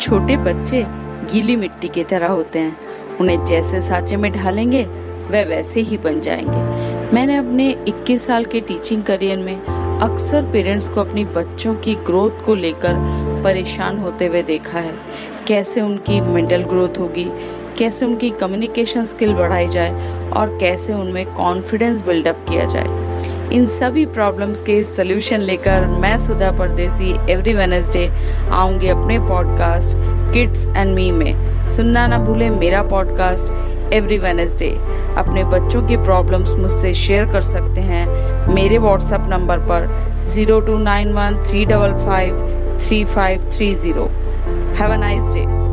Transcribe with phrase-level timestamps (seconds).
[0.00, 0.84] छोटे बच्चे
[1.32, 2.76] गीली मिट्टी की तरह होते हैं।
[3.20, 4.84] उन्हें जैसे सांचे में ढालेंगे,
[5.30, 6.78] वह वैसे ही बन जाएँगे।
[7.14, 9.64] मैंने अपने 21 साल के टीचिंग करियर में
[10.00, 12.94] अक्सर पेरेंट्स को अपनी बच्चों की ग्रोथ को लेकर
[13.44, 14.94] परेशान होते हुए देखा है।
[15.46, 17.26] कैसे उनकी मेंटल ग्रोथ होगी,
[17.78, 19.90] कैसे उनकी कम्युनिकेशन स्किल बढ़ाई जाए
[20.30, 23.07] और कैसे उनमें कॉन्फिडेंस बिल्डअप किया जाए।
[23.52, 28.06] इन सभी प्रॉब्लम्स के सल्यूशन लेकर मैं सुधा परदेसी एवरी वेनसडे
[28.50, 29.92] आऊँगी अपने पॉडकास्ट
[30.32, 34.70] किड्स एंड मी में। सुनना ना भूलें मेरा पॉडकास्ट एवरी वेनसडे
[35.18, 38.06] अपने बच्चों की प्रॉब्लम्स मुझसे शेयर कर सकते हैं।
[38.54, 39.88] मेरे व्हाट्सएप नंबर पर
[40.24, 44.04] zero two nine one three double five three five three zero
[44.78, 45.67] have a nice day